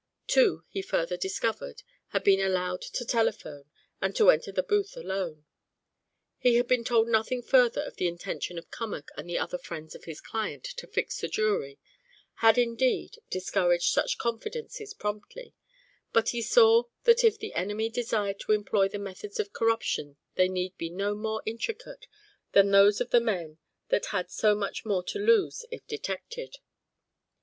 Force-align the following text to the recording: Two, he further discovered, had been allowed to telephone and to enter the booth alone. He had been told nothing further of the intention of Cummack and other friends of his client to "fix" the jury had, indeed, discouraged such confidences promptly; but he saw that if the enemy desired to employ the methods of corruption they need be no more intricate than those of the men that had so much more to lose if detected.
Two, 0.25 0.63
he 0.67 0.81
further 0.81 1.15
discovered, 1.15 1.83
had 2.07 2.23
been 2.23 2.39
allowed 2.39 2.81
to 2.81 3.05
telephone 3.05 3.69
and 4.01 4.15
to 4.15 4.31
enter 4.31 4.51
the 4.51 4.63
booth 4.63 4.97
alone. 4.97 5.45
He 6.39 6.55
had 6.55 6.67
been 6.67 6.83
told 6.83 7.07
nothing 7.07 7.43
further 7.43 7.81
of 7.83 7.97
the 7.97 8.07
intention 8.07 8.57
of 8.57 8.71
Cummack 8.71 9.09
and 9.15 9.29
other 9.37 9.59
friends 9.59 9.93
of 9.93 10.05
his 10.05 10.19
client 10.19 10.63
to 10.77 10.87
"fix" 10.87 11.21
the 11.21 11.27
jury 11.27 11.77
had, 12.37 12.57
indeed, 12.57 13.19
discouraged 13.29 13.91
such 13.91 14.17
confidences 14.17 14.95
promptly; 14.95 15.53
but 16.11 16.29
he 16.29 16.41
saw 16.41 16.85
that 17.03 17.23
if 17.23 17.37
the 17.37 17.53
enemy 17.53 17.87
desired 17.87 18.39
to 18.39 18.53
employ 18.53 18.87
the 18.87 18.97
methods 18.97 19.39
of 19.39 19.53
corruption 19.53 20.17
they 20.33 20.49
need 20.49 20.75
be 20.79 20.89
no 20.89 21.13
more 21.13 21.43
intricate 21.45 22.07
than 22.53 22.71
those 22.71 23.01
of 23.01 23.11
the 23.11 23.21
men 23.21 23.59
that 23.89 24.07
had 24.07 24.31
so 24.31 24.55
much 24.55 24.83
more 24.83 25.03
to 25.03 25.19
lose 25.19 25.63
if 25.69 25.85
detected. 25.85 26.55